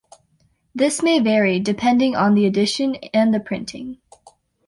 [0.73, 3.99] This may vary, depending on the edition and the printing.